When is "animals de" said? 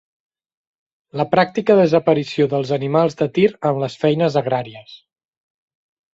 2.79-3.29